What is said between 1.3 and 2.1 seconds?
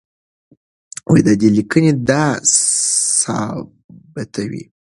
ده لیکنې